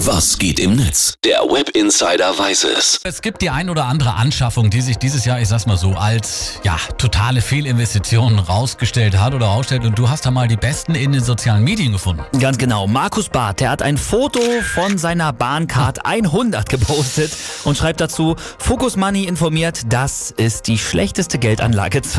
[0.00, 1.14] Was geht im Netz?
[1.24, 3.00] Der Web Insider weiß es.
[3.02, 5.92] Es gibt die ein oder andere Anschaffung, die sich dieses Jahr, ich sag's mal so,
[5.94, 9.86] als ja, totale Fehlinvestition rausgestellt hat oder rausstellt.
[9.86, 12.22] Und du hast da mal die besten in den sozialen Medien gefunden.
[12.38, 12.86] Ganz genau.
[12.86, 14.38] Markus Barth, der hat ein Foto
[14.74, 17.32] von seiner Bahncard 100 gepostet
[17.64, 22.14] und schreibt dazu, Focus Money informiert, das ist die schlechteste Geldanlage Das ist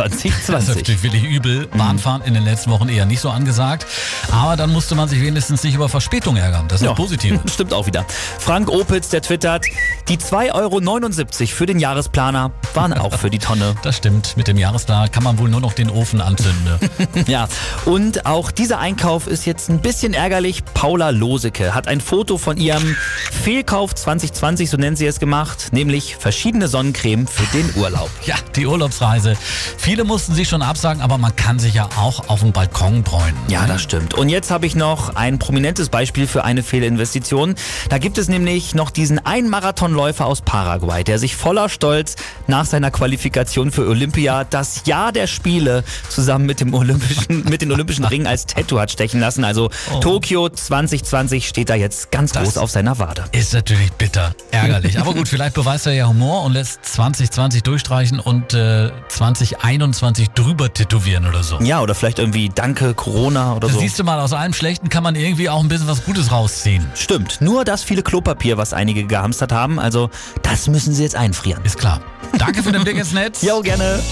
[0.47, 0.75] 2020.
[0.77, 1.67] natürlich wirklich übel.
[1.67, 3.85] Bahnfahren in den letzten Wochen eher nicht so angesagt.
[4.31, 6.67] Aber dann musste man sich wenigstens nicht über Verspätung ärgern.
[6.67, 6.93] Das ist ja.
[6.93, 7.39] positiv.
[7.53, 8.05] Stimmt auch wieder.
[8.39, 9.65] Frank Opitz, der twittert,
[10.07, 13.75] die 2,79 Euro für den Jahresplaner waren auch für die Tonne.
[13.83, 14.37] Das stimmt.
[14.37, 16.79] Mit dem Jahresplan kann man wohl nur noch den Ofen anzünden.
[17.25, 17.47] Ja,
[17.85, 20.63] und auch dieser Einkauf ist jetzt ein bisschen ärgerlich.
[20.73, 22.95] Paula Losecke hat ein Foto von ihrem
[23.43, 28.09] Fehlkauf 2020, so nennen sie es, gemacht, nämlich verschiedene Sonnencreme für den Urlaub.
[28.25, 29.35] ja, die Urlaubsreise.
[29.77, 33.37] Viele mussten sich schon absagen, aber man kann sich ja auch auf dem Balkon bräunen.
[33.49, 34.13] Ja, das stimmt.
[34.13, 37.55] Und jetzt habe ich noch ein prominentes Beispiel für eine Fehlinvestition.
[37.89, 42.15] Da gibt es nämlich noch diesen einen Marathonläufer aus Paraguay, der sich voller Stolz
[42.47, 47.71] nach seiner Qualifikation für Olympia das Jahr der Spiele zusammen mit dem olympischen, mit den
[47.71, 49.43] olympischen Ringen als Tattoo hat stechen lassen.
[49.43, 49.69] Also
[50.01, 53.25] Tokio 2020 steht da jetzt ganz Das- groß auf seiner Wade.
[53.31, 54.99] Ist natürlich bitter, ärgerlich.
[54.99, 60.73] Aber gut, vielleicht beweist er ja Humor und lässt 2020 durchstreichen und äh, 2021 drüber
[60.73, 61.59] tätowieren oder so.
[61.61, 63.79] Ja, oder vielleicht irgendwie Danke Corona oder so.
[63.79, 66.85] Siehst du mal, aus allem Schlechten kann man irgendwie auch ein bisschen was Gutes rausziehen.
[66.95, 67.39] Stimmt.
[67.47, 69.79] Nur das viele Klopapier, was einige gehamstert haben.
[69.79, 70.09] Also
[70.43, 71.63] das müssen sie jetzt einfrieren.
[71.63, 72.01] Ist klar.
[72.37, 73.41] Danke für den Netz.
[73.41, 74.03] Jo, gerne.